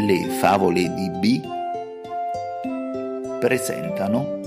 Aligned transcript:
Le 0.00 0.28
favole 0.28 0.94
di 0.94 1.10
B 1.10 1.40
presentano 3.40 4.38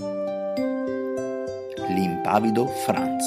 L'impavido 1.89 2.67
Franz 2.67 3.25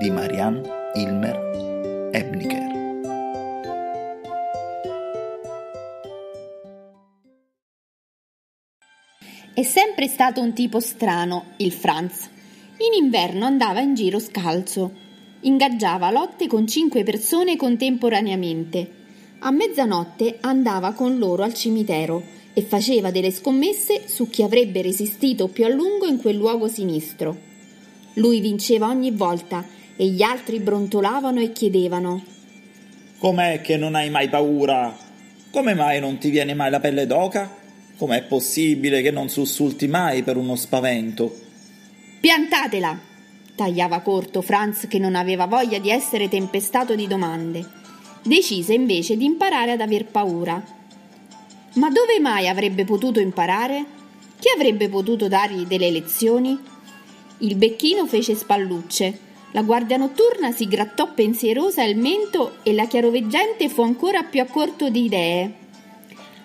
di 0.00 0.10
Marianne 0.10 0.68
Ilmer 0.94 2.10
Ebniker. 2.12 2.76
È 9.54 9.62
sempre 9.62 10.08
stato 10.08 10.40
un 10.40 10.52
tipo 10.52 10.80
strano, 10.80 11.52
il 11.58 11.70
Franz. 11.70 12.28
In 12.78 13.00
inverno 13.00 13.44
andava 13.44 13.78
in 13.78 13.94
giro 13.94 14.18
scalzo. 14.18 14.92
Ingaggiava 15.42 16.10
lotte 16.10 16.48
con 16.48 16.66
cinque 16.66 17.04
persone 17.04 17.54
contemporaneamente. 17.54 18.97
A 19.40 19.52
mezzanotte 19.52 20.38
andava 20.40 20.92
con 20.92 21.16
loro 21.16 21.44
al 21.44 21.54
cimitero 21.54 22.22
e 22.52 22.62
faceva 22.62 23.12
delle 23.12 23.30
scommesse 23.30 24.02
su 24.06 24.28
chi 24.28 24.42
avrebbe 24.42 24.82
resistito 24.82 25.46
più 25.46 25.64
a 25.64 25.68
lungo 25.68 26.06
in 26.06 26.18
quel 26.18 26.34
luogo 26.34 26.66
sinistro. 26.66 27.36
Lui 28.14 28.40
vinceva 28.40 28.88
ogni 28.88 29.12
volta 29.12 29.64
e 29.94 30.06
gli 30.06 30.22
altri 30.22 30.58
brontolavano 30.58 31.40
e 31.40 31.52
chiedevano 31.52 32.24
Com'è 33.18 33.60
che 33.60 33.76
non 33.76 33.94
hai 33.94 34.10
mai 34.10 34.28
paura? 34.28 34.96
Come 35.50 35.74
mai 35.74 36.00
non 36.00 36.18
ti 36.18 36.30
viene 36.30 36.54
mai 36.54 36.70
la 36.70 36.80
pelle 36.80 37.06
d'oca? 37.06 37.56
Com'è 37.96 38.24
possibile 38.24 39.02
che 39.02 39.12
non 39.12 39.28
sussulti 39.28 39.86
mai 39.86 40.24
per 40.24 40.36
uno 40.36 40.56
spavento? 40.56 41.32
Piantatela! 42.20 43.06
tagliava 43.54 44.00
corto 44.00 44.40
Franz 44.40 44.86
che 44.88 44.98
non 44.98 45.14
aveva 45.14 45.46
voglia 45.46 45.78
di 45.78 45.90
essere 45.90 46.28
tempestato 46.28 46.94
di 46.94 47.06
domande. 47.06 47.77
Decise 48.28 48.74
invece 48.74 49.16
di 49.16 49.24
imparare 49.24 49.72
ad 49.72 49.80
aver 49.80 50.04
paura. 50.04 50.62
Ma 51.76 51.88
dove 51.88 52.20
mai 52.20 52.46
avrebbe 52.46 52.84
potuto 52.84 53.20
imparare? 53.20 53.86
Chi 54.38 54.48
avrebbe 54.54 54.90
potuto 54.90 55.28
dargli 55.28 55.64
delle 55.64 55.90
lezioni? 55.90 56.58
Il 57.38 57.54
becchino 57.54 58.06
fece 58.06 58.34
spallucce. 58.34 59.18
La 59.52 59.62
guardia 59.62 59.96
notturna 59.96 60.52
si 60.52 60.68
grattò 60.68 61.10
pensierosa 61.14 61.82
il 61.84 61.96
mento 61.96 62.56
e 62.64 62.74
la 62.74 62.84
chiaroveggente 62.84 63.70
fu 63.70 63.80
ancora 63.80 64.22
più 64.24 64.42
a 64.42 64.44
corto 64.44 64.90
di 64.90 65.04
idee. 65.04 65.54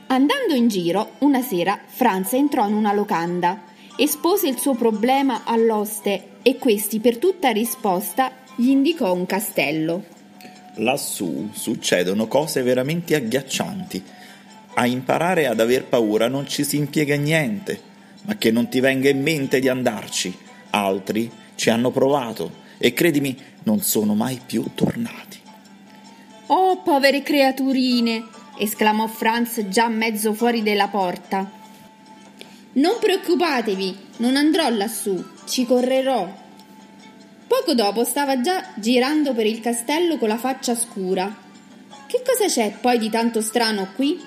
Andando 0.07 0.53
in 0.53 0.69
giro, 0.69 1.15
una 1.17 1.41
sera 1.41 1.77
Franz 1.85 2.31
entrò 2.31 2.65
in 2.65 2.75
una 2.75 2.93
locanda 2.93 3.63
espose 3.97 4.47
il 4.47 4.57
suo 4.57 4.73
problema 4.73 5.41
all'oste 5.43 6.37
e 6.43 6.57
questi 6.57 7.01
per 7.01 7.17
tutta 7.17 7.49
risposta 7.49 8.31
gli 8.55 8.69
indicò 8.69 9.11
un 9.11 9.25
castello. 9.25 10.12
Lassù 10.75 11.49
succedono 11.53 12.27
cose 12.27 12.63
veramente 12.63 13.15
agghiaccianti. 13.15 14.03
A 14.75 14.85
imparare 14.87 15.47
ad 15.47 15.59
aver 15.59 15.85
paura 15.85 16.27
non 16.27 16.47
ci 16.47 16.63
si 16.63 16.77
impiega 16.77 17.15
niente, 17.15 17.79
ma 18.23 18.35
che 18.37 18.49
non 18.49 18.69
ti 18.69 18.79
venga 18.79 19.09
in 19.09 19.21
mente 19.21 19.59
di 19.59 19.69
andarci. 19.69 20.35
Altri 20.71 21.29
ci 21.55 21.69
hanno 21.69 21.91
provato 21.91 22.61
e 22.79 22.93
credimi, 22.93 23.37
non 23.63 23.81
sono 23.81 24.15
mai 24.15 24.39
più 24.43 24.65
tornati. 24.73 25.39
Oh, 26.47 26.81
povere 26.81 27.21
creaturine! 27.21 28.25
esclamò 28.57 29.07
Franz 29.07 29.67
già 29.67 29.87
mezzo 29.87 30.33
fuori 30.33 30.63
della 30.63 30.87
porta. 30.87 31.49
Non 32.73 32.97
preoccupatevi, 32.99 33.97
non 34.17 34.35
andrò 34.35 34.69
lassù, 34.69 35.23
ci 35.45 35.65
correrò. 35.65 36.41
Poco 37.55 37.75
dopo 37.75 38.03
stava 38.03 38.41
già 38.41 38.65
girando 38.73 39.35
per 39.35 39.45
il 39.45 39.59
castello 39.59 40.17
con 40.17 40.27
la 40.27 40.39
faccia 40.39 40.73
scura. 40.73 41.31
Che 42.07 42.23
cosa 42.25 42.47
c'è 42.47 42.73
poi 42.81 42.97
di 42.97 43.11
tanto 43.11 43.41
strano 43.41 43.89
qui? 43.95 44.19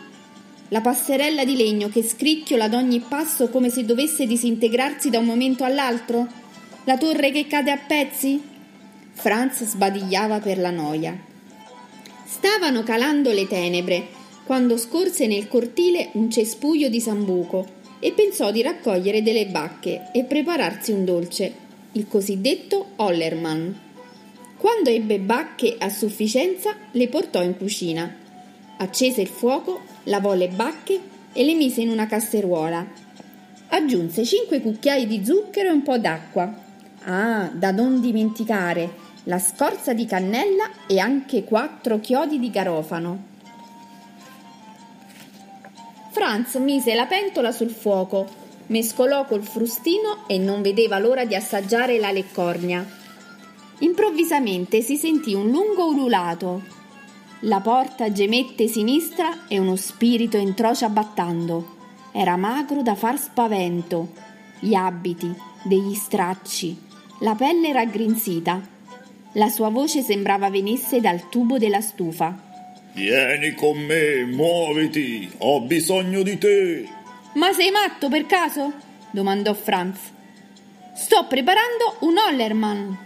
La 0.68 0.80
passerella 0.80 1.44
di 1.44 1.56
legno 1.56 1.88
che 1.88 2.04
scricchiola 2.04 2.66
ad 2.66 2.74
ogni 2.74 3.00
passo 3.00 3.48
come 3.48 3.68
se 3.68 3.84
dovesse 3.84 4.28
disintegrarsi 4.28 5.10
da 5.10 5.18
un 5.18 5.24
momento 5.24 5.64
all'altro? 5.64 6.24
La 6.84 6.96
torre 6.98 7.32
che 7.32 7.48
cade 7.48 7.72
a 7.72 7.78
pezzi? 7.78 8.40
Franz 9.10 9.64
sbadigliava 9.64 10.38
per 10.38 10.58
la 10.58 10.70
noia. 10.70 11.18
Stavano 12.24 12.84
calando 12.84 13.32
le 13.32 13.48
tenebre 13.48 14.06
quando 14.44 14.76
scorse 14.76 15.26
nel 15.26 15.48
cortile 15.48 16.10
un 16.12 16.30
cespuglio 16.30 16.88
di 16.88 17.00
sambuco 17.00 17.66
e 17.98 18.12
pensò 18.12 18.52
di 18.52 18.62
raccogliere 18.62 19.20
delle 19.20 19.46
bacche 19.46 20.10
e 20.12 20.22
prepararsi 20.22 20.92
un 20.92 21.04
dolce, 21.04 21.65
il 21.96 22.06
cosiddetto 22.08 22.92
Hollerman. 22.96 23.80
Quando 24.58 24.90
ebbe 24.90 25.18
bacche 25.18 25.76
a 25.78 25.88
sufficienza, 25.88 26.74
le 26.90 27.08
portò 27.08 27.42
in 27.42 27.56
cucina. 27.56 28.14
Accese 28.76 29.22
il 29.22 29.28
fuoco, 29.28 29.80
lavò 30.04 30.34
le 30.34 30.48
bacche 30.48 31.00
e 31.32 31.44
le 31.44 31.54
mise 31.54 31.80
in 31.80 31.88
una 31.88 32.06
casseruola. 32.06 32.86
Aggiunse 33.68 34.24
cinque 34.24 34.60
cucchiai 34.60 35.06
di 35.06 35.24
zucchero 35.24 35.68
e 35.68 35.72
un 35.72 35.82
po' 35.82 35.98
d'acqua. 35.98 36.64
Ah, 37.04 37.50
da 37.52 37.70
non 37.70 38.00
dimenticare, 38.00 39.04
la 39.24 39.38
scorza 39.38 39.94
di 39.94 40.04
cannella 40.04 40.68
e 40.86 40.98
anche 40.98 41.44
quattro 41.44 41.98
chiodi 42.00 42.38
di 42.38 42.50
garofano. 42.50 43.34
Franz 46.10 46.54
mise 46.56 46.94
la 46.94 47.06
pentola 47.06 47.52
sul 47.52 47.70
fuoco, 47.70 48.44
mescolò 48.66 49.24
col 49.26 49.42
frustino 49.42 50.24
e 50.26 50.38
non 50.38 50.62
vedeva 50.62 50.98
l'ora 50.98 51.24
di 51.24 51.34
assaggiare 51.34 51.98
la 51.98 52.10
leccornia. 52.10 52.86
Improvvisamente 53.80 54.80
si 54.80 54.96
sentì 54.96 55.34
un 55.34 55.50
lungo 55.50 55.86
ululato. 55.86 56.62
La 57.40 57.60
porta 57.60 58.10
gemette 58.10 58.66
sinistra 58.66 59.46
e 59.48 59.58
uno 59.58 59.76
spirito 59.76 60.38
entrò 60.38 60.74
ciabattando. 60.74 61.74
Era 62.12 62.36
magro 62.36 62.82
da 62.82 62.94
far 62.94 63.18
spavento. 63.18 64.12
Gli 64.58 64.72
abiti, 64.72 65.30
degli 65.62 65.94
stracci, 65.94 66.76
la 67.20 67.34
pelle 67.34 67.72
raggrinzita. 67.72 68.74
La 69.32 69.48
sua 69.48 69.68
voce 69.68 70.00
sembrava 70.00 70.48
venisse 70.48 71.00
dal 71.00 71.28
tubo 71.28 71.58
della 71.58 71.82
stufa. 71.82 72.44
Vieni 72.94 73.52
con 73.52 73.76
me, 73.76 74.24
muoviti, 74.24 75.30
ho 75.38 75.60
bisogno 75.60 76.22
di 76.22 76.38
te. 76.38 76.95
Ma 77.36 77.52
sei 77.52 77.70
matto 77.70 78.08
per 78.08 78.24
caso? 78.24 78.72
domandò 79.10 79.52
Franz. 79.52 79.98
Sto 80.94 81.26
preparando 81.26 81.96
un 82.00 82.16
Hollerman. 82.16 82.98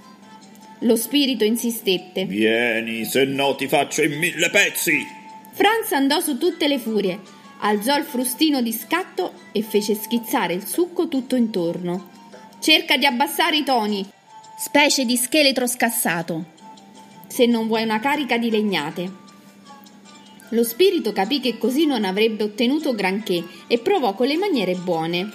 Lo 0.81 0.95
spirito 0.95 1.43
insistette. 1.43 2.27
Vieni, 2.27 3.05
se 3.05 3.25
no 3.25 3.57
ti 3.57 3.67
faccio 3.67 4.03
in 4.03 4.17
mille 4.17 4.49
pezzi. 4.51 5.05
Franz 5.53 5.91
andò 5.93 6.21
su 6.21 6.39
tutte 6.39 6.69
le 6.69 6.79
furie, 6.79 7.19
alzò 7.59 7.97
il 7.97 8.05
frustino 8.05 8.63
di 8.63 8.73
scatto 8.73 9.33
e 9.51 9.63
fece 9.63 9.95
schizzare 9.95 10.55
il 10.55 10.65
succo 10.65 11.09
tutto 11.09 11.35
intorno. 11.35 12.11
Cerca 12.61 12.97
di 12.97 13.07
abbassare 13.07 13.57
i 13.57 13.65
toni, 13.65 14.09
specie 14.57 15.05
di 15.05 15.17
scheletro 15.17 15.67
scassato. 15.67 16.45
Se 17.27 17.47
non 17.47 17.67
vuoi 17.67 17.83
una 17.83 17.99
carica 17.99 18.39
di 18.39 18.49
legnate. 18.49 19.29
Lo 20.51 20.65
spirito 20.65 21.13
capì 21.13 21.41
che 21.41 21.59
così 21.59 21.87
non 21.87 22.05
avrebbe 22.05 22.43
ottenuto 22.43 22.95
granché 22.95 23.45
e 23.69 23.79
provò 23.79 24.15
con 24.15 24.27
le 24.27 24.37
maniere 24.37 24.75
buone. 24.75 25.31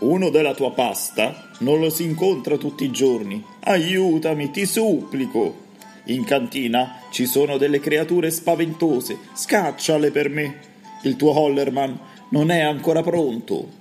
Uno 0.00 0.30
della 0.30 0.52
tua 0.52 0.72
pasta 0.72 1.48
non 1.60 1.80
lo 1.80 1.88
si 1.88 2.02
incontra 2.02 2.58
tutti 2.58 2.84
i 2.84 2.90
giorni. 2.90 3.42
Aiutami, 3.60 4.50
ti 4.50 4.66
supplico. 4.66 5.70
In 6.06 6.24
cantina 6.24 6.98
ci 7.10 7.24
sono 7.24 7.56
delle 7.56 7.80
creature 7.80 8.30
spaventose. 8.30 9.18
Scacciale 9.32 10.10
per 10.10 10.28
me. 10.28 10.58
Il 11.04 11.16
tuo 11.16 11.38
Hollerman 11.38 11.98
non 12.30 12.50
è 12.50 12.60
ancora 12.60 13.02
pronto. 13.02 13.80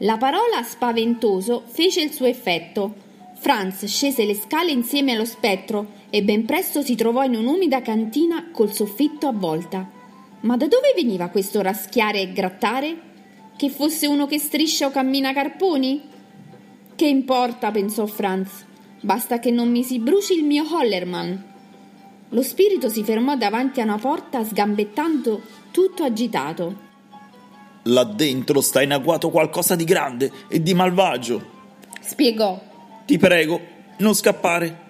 La 0.00 0.18
parola 0.18 0.62
spaventoso 0.62 1.64
fece 1.66 2.02
il 2.02 2.12
suo 2.12 2.26
effetto. 2.26 2.94
Franz 3.38 3.84
scese 3.86 4.24
le 4.24 4.34
scale 4.34 4.70
insieme 4.70 5.12
allo 5.12 5.24
spettro 5.24 5.94
e 6.10 6.22
ben 6.22 6.44
presto 6.44 6.82
si 6.82 6.94
trovò 6.94 7.24
in 7.24 7.34
un'umida 7.34 7.82
cantina 7.82 8.50
col 8.52 8.72
soffitto 8.72 9.26
a 9.26 9.32
volta. 9.32 9.95
Ma 10.40 10.56
da 10.56 10.66
dove 10.66 10.92
veniva 10.94 11.28
questo 11.28 11.62
raschiare 11.62 12.20
e 12.20 12.32
grattare? 12.32 12.96
Che 13.56 13.70
fosse 13.70 14.06
uno 14.06 14.26
che 14.26 14.38
striscia 14.38 14.86
o 14.86 14.90
cammina 14.90 15.32
carponi? 15.32 16.02
Che 16.94 17.06
importa, 17.06 17.70
pensò 17.70 18.06
Franz. 18.06 18.64
Basta 19.00 19.38
che 19.38 19.50
non 19.50 19.70
mi 19.70 19.82
si 19.82 19.98
bruci 19.98 20.34
il 20.34 20.44
mio 20.44 20.64
Hollerman. 20.70 21.44
Lo 22.30 22.42
spirito 22.42 22.88
si 22.88 23.04
fermò 23.04 23.36
davanti 23.36 23.80
a 23.80 23.84
una 23.84 23.98
porta 23.98 24.44
sgambettando 24.44 25.40
tutto 25.70 26.02
agitato. 26.02 26.84
Là 27.84 28.04
dentro 28.04 28.60
sta 28.60 28.82
in 28.82 28.92
agguato 28.92 29.30
qualcosa 29.30 29.76
di 29.76 29.84
grande 29.84 30.32
e 30.48 30.60
di 30.62 30.74
malvagio. 30.74 31.54
Spiegò. 32.00 32.60
Ti 33.04 33.16
prego, 33.18 33.60
non 33.98 34.14
scappare. 34.14 34.85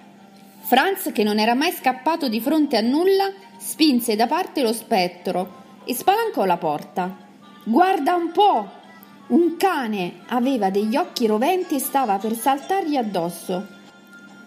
Franz, 0.67 1.13
che 1.13 1.23
non 1.23 1.39
era 1.39 1.55
mai 1.55 1.71
scappato 1.71 2.29
di 2.29 2.41
fronte 2.41 2.77
a 2.77 2.81
nulla, 2.81 3.33
spinse 3.57 4.17
da 4.17 4.27
parte 4.27 4.63
lo 4.63 4.73
spettro 4.73 5.63
e 5.85 5.95
spalancò 5.95 6.45
la 6.45 6.57
porta. 6.57 7.17
Guarda 7.63 8.17
un 8.17 8.33
po'! 8.33 8.69
Un 9.29 9.57
cane 9.57 10.23
aveva 10.27 10.71
degli 10.71 10.97
occhi 10.97 11.29
roventi 11.29 11.77
e 11.77 11.79
stava 11.79 12.19
per 12.19 12.35
saltargli 12.35 12.97
addosso. 12.97 13.65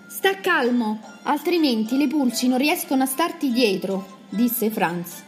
Sta 0.10 0.42
calmo, 0.42 1.00
altrimenti 1.24 1.98
le 1.98 2.08
pulci 2.08 2.50
non 2.50 2.58
riescono 2.58 3.04
a 3.04 3.06
starti 3.06 3.54
dietro, 3.54 4.24
disse 4.28 4.70
Franz. 4.70 5.24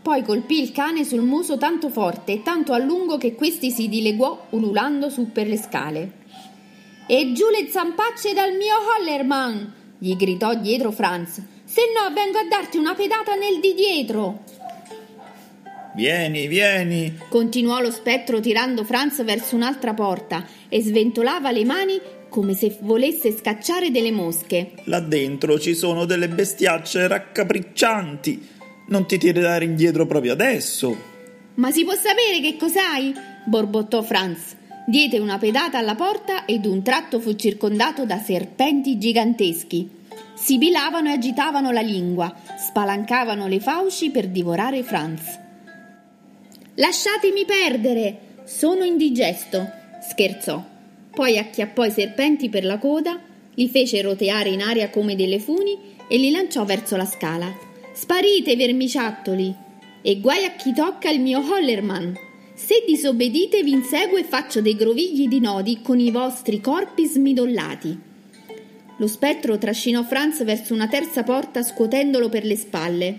Poi 0.00 0.22
colpì 0.22 0.58
il 0.58 0.72
cane 0.72 1.04
sul 1.04 1.20
muso 1.20 1.58
tanto 1.58 1.90
forte 1.90 2.32
e 2.32 2.42
tanto 2.42 2.72
a 2.72 2.78
lungo 2.78 3.18
che 3.18 3.34
questi 3.34 3.70
si 3.70 3.90
dileguò 3.90 4.46
ululando 4.50 5.10
su 5.10 5.32
per 5.32 5.48
le 5.48 5.58
scale. 5.58 6.12
E 7.06 7.32
giù 7.32 7.50
le 7.50 7.68
zampacce 7.70 8.32
dal 8.32 8.56
mio 8.56 8.74
Hollerman! 8.98 9.82
Gli 10.04 10.16
gridò 10.16 10.54
dietro 10.54 10.90
Franz. 10.90 11.40
Se 11.64 11.80
no 11.96 12.12
vengo 12.12 12.36
a 12.36 12.46
darti 12.46 12.76
una 12.76 12.94
pedata 12.94 13.34
nel 13.36 13.58
di 13.58 13.72
dietro! 13.72 14.44
Vieni, 15.94 16.46
vieni! 16.46 17.18
continuò 17.30 17.80
lo 17.80 17.90
spettro 17.90 18.38
tirando 18.38 18.84
Franz 18.84 19.24
verso 19.24 19.56
un'altra 19.56 19.94
porta 19.94 20.44
e 20.68 20.82
sventolava 20.82 21.50
le 21.50 21.64
mani 21.64 21.98
come 22.28 22.52
se 22.52 22.76
volesse 22.80 23.32
scacciare 23.32 23.90
delle 23.90 24.10
mosche. 24.10 24.72
Là 24.84 25.00
dentro 25.00 25.58
ci 25.58 25.74
sono 25.74 26.04
delle 26.04 26.28
bestiacce 26.28 27.08
raccapriccianti. 27.08 28.48
Non 28.88 29.06
ti 29.06 29.16
tirare 29.16 29.64
indietro 29.64 30.04
proprio 30.04 30.32
adesso. 30.32 30.94
Ma 31.54 31.70
si 31.70 31.82
può 31.82 31.94
sapere 31.94 32.42
che 32.42 32.58
cos'hai? 32.58 33.14
borbottò 33.46 34.02
Franz. 34.02 34.56
Diede 34.86 35.18
una 35.18 35.38
pedata 35.38 35.78
alla 35.78 35.94
porta 35.94 36.44
ed 36.44 36.66
un 36.66 36.82
tratto 36.82 37.18
fu 37.18 37.34
circondato 37.36 38.04
da 38.04 38.18
serpenti 38.18 38.98
giganteschi. 38.98 39.88
Sibilavano 40.34 41.08
e 41.08 41.12
agitavano 41.12 41.70
la 41.70 41.80
lingua, 41.80 42.34
spalancavano 42.58 43.46
le 43.46 43.60
fauci 43.60 44.10
per 44.10 44.28
divorare 44.28 44.82
Franz. 44.82 45.40
Lasciatemi 46.74 47.46
perdere! 47.46 48.18
Sono 48.44 48.84
indigesto, 48.84 49.66
scherzò. 50.06 50.62
Poi 51.10 51.38
acchiappò 51.38 51.84
i 51.84 51.90
serpenti 51.90 52.50
per 52.50 52.64
la 52.66 52.76
coda, 52.76 53.18
li 53.54 53.68
fece 53.68 54.02
roteare 54.02 54.50
in 54.50 54.60
aria 54.60 54.90
come 54.90 55.16
delle 55.16 55.38
funi 55.38 55.78
e 56.06 56.18
li 56.18 56.30
lanciò 56.30 56.64
verso 56.64 56.96
la 56.96 57.06
scala. 57.06 57.50
Sparite, 57.94 58.54
vermiciattoli! 58.54 59.54
E 60.02 60.20
guai 60.20 60.44
a 60.44 60.50
chi 60.50 60.74
tocca 60.74 61.08
il 61.08 61.20
mio 61.20 61.38
Hollerman! 61.38 62.23
Se 62.56 62.84
disobbedite 62.86 63.64
vi 63.64 63.72
inseguo 63.72 64.16
e 64.16 64.22
faccio 64.22 64.62
dei 64.62 64.76
grovigli 64.76 65.26
di 65.26 65.40
nodi 65.40 65.82
con 65.82 65.98
i 65.98 66.12
vostri 66.12 66.60
corpi 66.60 67.04
smidollati. 67.04 68.00
Lo 68.98 69.08
spettro 69.08 69.58
trascinò 69.58 70.04
Franz 70.04 70.44
verso 70.44 70.72
una 70.72 70.86
terza 70.86 71.24
porta 71.24 71.64
scuotendolo 71.64 72.28
per 72.28 72.44
le 72.44 72.54
spalle. 72.54 73.18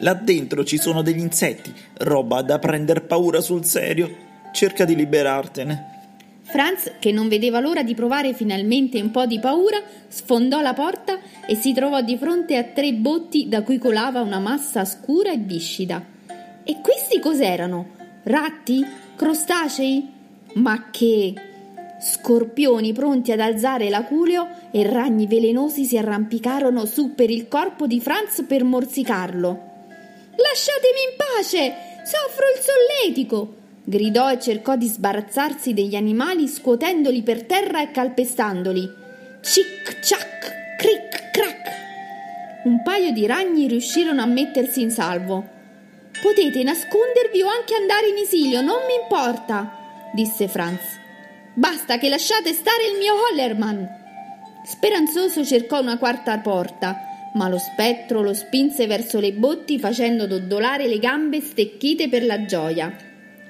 Là 0.00 0.12
dentro 0.12 0.64
ci 0.64 0.76
sono 0.76 1.00
degli 1.00 1.20
insetti, 1.20 1.72
roba 2.00 2.42
da 2.42 2.58
prender 2.58 3.06
paura 3.06 3.40
sul 3.40 3.64
serio. 3.64 4.14
Cerca 4.52 4.84
di 4.84 4.94
liberartene. 4.94 5.94
Franz, 6.42 6.92
che 6.98 7.12
non 7.12 7.28
vedeva 7.28 7.58
l'ora 7.58 7.82
di 7.82 7.94
provare 7.94 8.34
finalmente 8.34 9.00
un 9.00 9.10
po' 9.10 9.24
di 9.24 9.40
paura, 9.40 9.82
sfondò 10.08 10.60
la 10.60 10.74
porta 10.74 11.20
e 11.46 11.54
si 11.54 11.72
trovò 11.72 12.02
di 12.02 12.18
fronte 12.18 12.58
a 12.58 12.64
tre 12.64 12.92
botti 12.92 13.48
da 13.48 13.62
cui 13.62 13.78
colava 13.78 14.20
una 14.20 14.38
massa 14.38 14.84
scura 14.84 15.32
e 15.32 15.38
viscida. 15.38 16.04
E 16.64 16.80
questi 16.82 17.18
cos'erano? 17.18 17.94
Ratti? 18.28 18.84
Crostacei? 19.14 20.04
Ma 20.54 20.90
che? 20.90 21.32
Scorpioni 22.00 22.92
pronti 22.92 23.30
ad 23.30 23.38
alzare 23.38 23.88
l'aculeo 23.88 24.48
e 24.72 24.82
ragni 24.82 25.28
velenosi 25.28 25.84
si 25.84 25.96
arrampicarono 25.96 26.86
su 26.86 27.14
per 27.14 27.30
il 27.30 27.46
corpo 27.46 27.86
di 27.86 28.00
Franz 28.00 28.44
per 28.48 28.64
morsicarlo. 28.64 29.48
Lasciatemi 30.34 31.00
in 31.08 31.16
pace! 31.16 31.74
Soffro 32.04 32.46
il 32.52 32.60
solletico! 32.60 33.54
gridò 33.84 34.32
e 34.32 34.40
cercò 34.40 34.74
di 34.74 34.88
sbarazzarsi 34.88 35.72
degli 35.72 35.94
animali 35.94 36.48
scuotendoli 36.48 37.22
per 37.22 37.44
terra 37.44 37.80
e 37.80 37.92
calpestandoli. 37.92 38.90
Cic 39.40 40.00
ciac, 40.02 40.76
cric 40.78 41.30
crac. 41.30 42.64
Un 42.64 42.82
paio 42.82 43.12
di 43.12 43.24
ragni 43.24 43.68
riuscirono 43.68 44.20
a 44.20 44.26
mettersi 44.26 44.82
in 44.82 44.90
salvo. 44.90 45.54
Potete 46.22 46.62
nascondervi 46.62 47.42
o 47.42 47.48
anche 47.48 47.74
andare 47.74 48.08
in 48.08 48.16
esilio, 48.16 48.60
non 48.60 48.78
mi 48.86 48.94
importa, 49.02 50.10
disse 50.12 50.48
Franz. 50.48 50.80
Basta 51.54 51.98
che 51.98 52.08
lasciate 52.08 52.52
stare 52.52 52.86
il 52.86 52.98
mio 52.98 53.14
Hollerman. 53.14 54.04
Speranzoso 54.64 55.44
cercò 55.44 55.80
una 55.80 55.98
quarta 55.98 56.38
porta, 56.38 57.30
ma 57.34 57.48
lo 57.48 57.58
spettro 57.58 58.22
lo 58.22 58.34
spinse 58.34 58.86
verso 58.86 59.20
le 59.20 59.32
botti 59.32 59.78
facendo 59.78 60.26
dondolare 60.26 60.88
le 60.88 60.98
gambe 60.98 61.40
stecchite 61.40 62.08
per 62.08 62.24
la 62.24 62.44
gioia. 62.44 62.96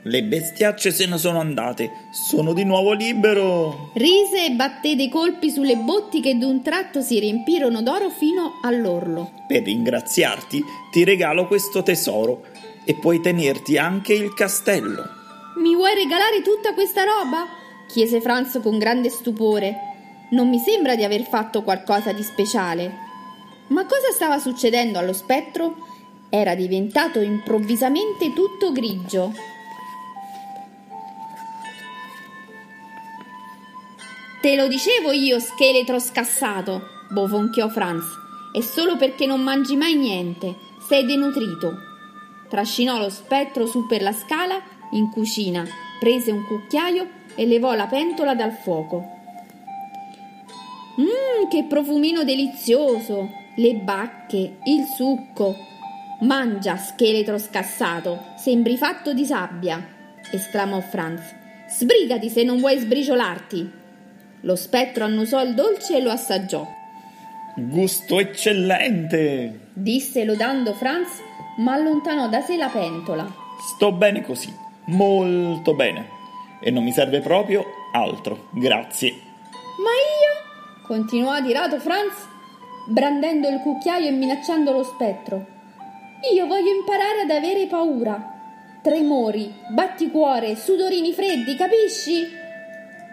Le 0.02 0.22
bestiacce 0.22 0.92
se 0.92 1.06
ne 1.06 1.18
sono 1.18 1.40
andate, 1.40 1.90
sono 2.12 2.52
di 2.52 2.64
nuovo 2.64 2.92
libero. 2.92 3.90
Rise 3.94 4.46
e 4.46 4.50
batté 4.50 4.94
dei 4.94 5.08
colpi 5.08 5.50
sulle 5.50 5.76
botti 5.76 6.20
che 6.20 6.38
d'un 6.38 6.62
tratto 6.62 7.00
si 7.00 7.18
riempirono 7.18 7.82
d'oro 7.82 8.10
fino 8.10 8.60
all'orlo. 8.62 9.32
Per 9.48 9.64
ringraziarti 9.64 10.62
ti 10.92 11.02
regalo 11.02 11.48
questo 11.48 11.82
tesoro 11.82 12.54
e 12.86 12.94
puoi 12.94 13.20
tenerti 13.20 13.76
anche 13.76 14.14
il 14.14 14.32
castello. 14.32 15.02
Mi 15.56 15.74
vuoi 15.74 15.94
regalare 15.94 16.40
tutta 16.40 16.72
questa 16.72 17.02
roba? 17.02 17.46
chiese 17.88 18.20
Franz 18.20 18.60
con 18.62 18.78
grande 18.78 19.10
stupore. 19.10 19.74
Non 20.30 20.48
mi 20.48 20.58
sembra 20.58 20.94
di 20.94 21.02
aver 21.02 21.22
fatto 21.26 21.62
qualcosa 21.62 22.12
di 22.12 22.22
speciale. 22.22 23.04
Ma 23.68 23.84
cosa 23.86 24.12
stava 24.12 24.38
succedendo 24.38 24.98
allo 24.98 25.12
spettro? 25.12 25.74
Era 26.30 26.54
diventato 26.54 27.20
improvvisamente 27.20 28.32
tutto 28.32 28.70
grigio. 28.70 29.32
Te 34.40 34.54
lo 34.54 34.68
dicevo 34.68 35.10
io, 35.10 35.40
scheletro 35.40 35.98
scassato, 35.98 36.82
bofonchiò 37.10 37.68
Franz. 37.68 38.04
È 38.52 38.60
solo 38.60 38.96
perché 38.96 39.26
non 39.26 39.42
mangi 39.42 39.74
mai 39.74 39.94
niente. 39.94 40.54
Sei 40.86 41.04
denutrito. 41.04 41.85
Trascinò 42.48 42.98
lo 42.98 43.10
spettro 43.10 43.66
su 43.66 43.86
per 43.86 44.02
la 44.02 44.12
scala, 44.12 44.60
in 44.92 45.10
cucina, 45.10 45.64
prese 45.98 46.30
un 46.30 46.44
cucchiaio 46.46 47.08
e 47.34 47.46
levò 47.46 47.74
la 47.74 47.86
pentola 47.86 48.34
dal 48.34 48.52
fuoco. 48.52 49.14
Mmm, 50.98 51.48
che 51.50 51.64
profumino 51.64 52.24
delizioso! 52.24 53.44
le 53.56 53.74
bacche, 53.74 54.56
il 54.64 54.84
succo. 54.84 55.54
Mangia, 56.20 56.76
scheletro 56.76 57.38
scassato, 57.38 58.32
sembri 58.36 58.76
fatto 58.76 59.12
di 59.12 59.24
sabbia, 59.24 59.86
esclamò 60.30 60.80
Franz. 60.80 61.34
Sbrigati 61.68 62.28
se 62.28 62.42
non 62.42 62.58
vuoi 62.58 62.78
sbriciolarti. 62.78 63.70
Lo 64.42 64.56
spettro 64.56 65.04
annusò 65.04 65.42
il 65.42 65.54
dolce 65.54 65.96
e 65.96 66.02
lo 66.02 66.10
assaggiò. 66.10 66.66
Gusto 67.56 68.20
eccellente! 68.20 69.70
disse 69.72 70.24
lodando 70.24 70.74
Franz, 70.74 71.08
ma 71.56 71.72
allontanò 71.72 72.28
da 72.28 72.40
sé 72.40 72.56
la 72.56 72.68
pentola. 72.68 73.26
Sto 73.60 73.92
bene 73.92 74.22
così, 74.22 74.54
molto 74.86 75.74
bene. 75.74 76.14
E 76.60 76.70
non 76.70 76.84
mi 76.84 76.92
serve 76.92 77.20
proprio 77.20 77.64
altro, 77.92 78.46
grazie. 78.50 79.10
Ma 79.82 79.90
io? 79.90 80.84
continuò 80.86 81.32
adirato 81.32 81.78
Franz 81.80 82.14
brandendo 82.86 83.48
il 83.48 83.60
cucchiaio 83.60 84.08
e 84.08 84.12
minacciando 84.12 84.72
lo 84.72 84.84
spettro. 84.84 85.54
Io 86.32 86.46
voglio 86.46 86.72
imparare 86.72 87.22
ad 87.22 87.30
avere 87.30 87.66
paura. 87.66 88.34
Tremori, 88.80 89.52
batticuore, 89.68 90.54
sudorini 90.54 91.12
freddi, 91.12 91.56
capisci? 91.56 92.26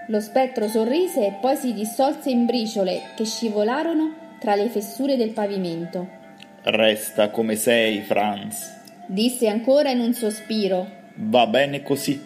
Lo 0.08 0.20
spettro 0.20 0.68
sorrise 0.68 1.26
e 1.26 1.38
poi 1.40 1.56
si 1.56 1.74
dissolse 1.74 2.30
in 2.30 2.46
briciole 2.46 3.14
che 3.16 3.26
scivolarono 3.26 4.38
tra 4.40 4.56
le 4.56 4.70
fessure 4.70 5.18
del 5.18 5.32
pavimento. 5.32 6.22
Resta 6.66 7.30
come 7.30 7.56
sei, 7.56 8.02
Franz, 8.02 8.72
disse 9.08 9.48
ancora 9.50 9.90
in 9.90 10.00
un 10.00 10.14
sospiro. 10.14 10.88
Va 11.16 11.46
bene 11.46 11.84
così. 11.84 12.20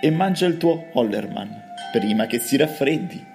E 0.00 0.10
mangia 0.10 0.46
il 0.46 0.56
tuo 0.56 0.86
Hollerman 0.92 1.64
prima 1.92 2.26
che 2.26 2.38
si 2.38 2.56
raffreddi. 2.56 3.34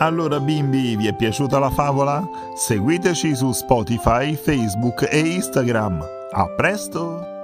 Allora 0.00 0.38
bimbi, 0.38 0.96
vi 0.96 1.08
è 1.08 1.14
piaciuta 1.14 1.58
la 1.58 1.70
favola? 1.70 2.26
Seguiteci 2.54 3.34
su 3.34 3.52
Spotify, 3.52 4.34
Facebook 4.34 5.08
e 5.10 5.18
Instagram. 5.18 6.06
A 6.30 6.54
presto! 6.54 7.37